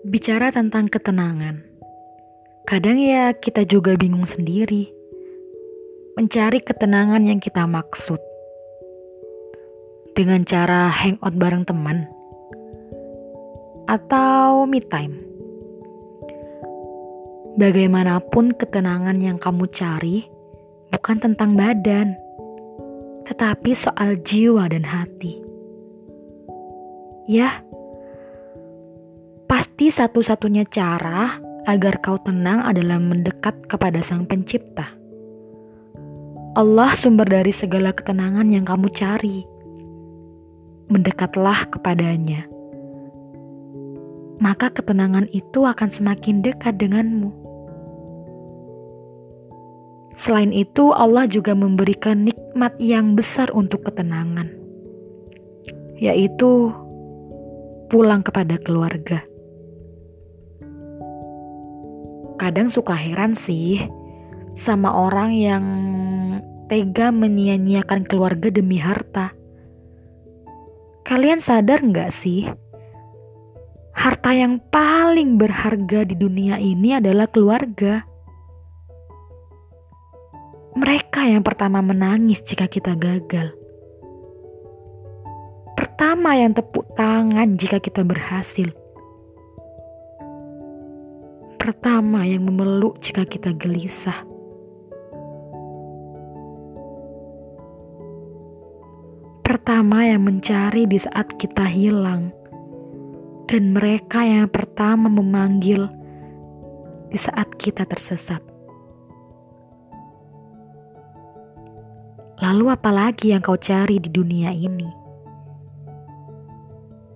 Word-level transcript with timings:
Bicara 0.00 0.48
tentang 0.48 0.88
ketenangan, 0.88 1.60
kadang 2.64 2.96
ya 2.96 3.36
kita 3.36 3.68
juga 3.68 4.00
bingung 4.00 4.24
sendiri 4.24 4.88
mencari 6.16 6.56
ketenangan 6.64 7.20
yang 7.20 7.36
kita 7.36 7.68
maksud 7.68 8.16
dengan 10.16 10.40
cara 10.48 10.88
hangout 10.88 11.36
bareng 11.36 11.68
teman 11.68 12.08
atau 13.92 14.64
me 14.64 14.80
time. 14.80 15.20
Bagaimanapun 17.60 18.56
ketenangan 18.56 19.20
yang 19.20 19.36
kamu 19.36 19.68
cari 19.68 20.24
bukan 20.88 21.20
tentang 21.20 21.60
badan, 21.60 22.16
tetapi 23.28 23.76
soal 23.76 24.16
jiwa 24.24 24.64
dan 24.64 24.88
hati. 24.88 25.44
Ya, 27.28 27.60
pasti 29.80 29.96
satu-satunya 29.96 30.68
cara 30.68 31.40
agar 31.64 32.04
kau 32.04 32.20
tenang 32.20 32.60
adalah 32.68 33.00
mendekat 33.00 33.64
kepada 33.64 34.04
Sang 34.04 34.28
Pencipta. 34.28 34.92
Allah 36.52 36.92
sumber 36.92 37.24
dari 37.24 37.48
segala 37.48 37.88
ketenangan 37.88 38.44
yang 38.52 38.68
kamu 38.68 38.92
cari. 38.92 39.40
Mendekatlah 40.92 41.64
kepadanya. 41.72 42.44
Maka 44.44 44.68
ketenangan 44.68 45.32
itu 45.32 45.64
akan 45.64 45.88
semakin 45.88 46.44
dekat 46.44 46.76
denganmu. 46.76 47.32
Selain 50.20 50.52
itu, 50.52 50.92
Allah 50.92 51.24
juga 51.24 51.56
memberikan 51.56 52.28
nikmat 52.28 52.76
yang 52.76 53.16
besar 53.16 53.48
untuk 53.56 53.88
ketenangan, 53.88 54.52
yaitu 55.96 56.68
pulang 57.88 58.20
kepada 58.20 58.60
keluarga. 58.60 59.24
Kadang 62.40 62.72
suka 62.72 62.96
heran 62.96 63.36
sih 63.36 63.84
sama 64.56 64.88
orang 64.88 65.36
yang 65.36 65.64
tega 66.72 67.12
menyia-nyiakan 67.12 68.08
keluarga 68.08 68.48
demi 68.48 68.80
harta. 68.80 69.36
Kalian 71.04 71.44
sadar 71.44 71.84
nggak 71.84 72.08
sih? 72.08 72.48
Harta 73.92 74.32
yang 74.32 74.56
paling 74.72 75.36
berharga 75.36 76.08
di 76.08 76.16
dunia 76.16 76.56
ini 76.56 76.96
adalah 76.96 77.28
keluarga. 77.28 78.08
Mereka 80.80 81.28
yang 81.28 81.44
pertama 81.44 81.84
menangis 81.84 82.40
jika 82.40 82.64
kita 82.72 82.96
gagal. 82.96 83.52
Pertama 85.76 86.40
yang 86.40 86.56
tepuk 86.56 86.88
tangan 86.96 87.60
jika 87.60 87.76
kita 87.84 88.00
berhasil. 88.00 88.79
Pertama 91.70 92.26
yang 92.26 92.50
memeluk 92.50 92.98
jika 92.98 93.22
kita 93.22 93.54
gelisah. 93.54 94.26
pertama 99.50 100.06
yang 100.06 100.22
mencari 100.22 100.86
di 100.86 100.94
saat 100.94 101.34
kita 101.34 101.66
hilang, 101.66 102.30
dan 103.50 103.74
mereka 103.74 104.22
yang 104.22 104.46
pertama 104.46 105.10
memanggil 105.10 105.90
di 107.10 107.18
saat 107.18 107.50
kita 107.58 107.82
tersesat. 107.82 108.38
Lalu, 112.38 112.70
apalagi 112.70 113.34
yang 113.34 113.42
kau 113.42 113.58
cari 113.58 113.98
di 113.98 114.06
dunia 114.06 114.54
ini? 114.54 114.86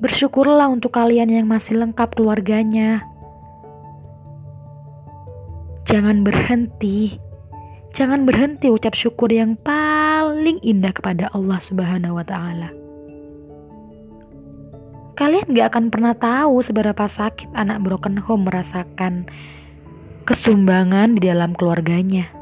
Bersyukurlah 0.00 0.72
untuk 0.72 0.96
kalian 0.96 1.28
yang 1.30 1.44
masih 1.44 1.76
lengkap 1.78 2.16
keluarganya. 2.16 3.11
Jangan 5.92 6.24
berhenti 6.24 7.20
Jangan 7.92 8.24
berhenti 8.24 8.72
ucap 8.72 8.96
syukur 8.96 9.28
yang 9.28 9.52
paling 9.60 10.56
indah 10.64 10.96
kepada 10.96 11.28
Allah 11.36 11.60
Subhanahu 11.60 12.16
wa 12.16 12.24
Ta'ala. 12.24 12.72
Kalian 15.12 15.52
gak 15.52 15.76
akan 15.76 15.92
pernah 15.92 16.16
tahu 16.16 16.64
seberapa 16.64 17.04
sakit 17.04 17.52
anak 17.52 17.84
broken 17.84 18.16
home 18.16 18.48
merasakan 18.48 19.28
kesumbangan 20.24 21.20
di 21.20 21.28
dalam 21.28 21.52
keluarganya. 21.52 22.32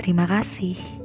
Terima 0.00 0.24
kasih. 0.24 1.01